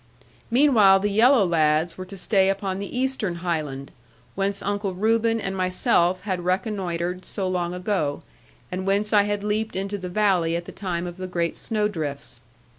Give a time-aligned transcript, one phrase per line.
[0.49, 3.91] Meanwhile the yellow lads were to stay upon the eastern highland,
[4.33, 8.23] whence Uncle Reuben and myself had reconnoitred so long ago;
[8.71, 11.87] and whence I had leaped into the valley at the time of the great snow
[11.87, 12.41] drifts.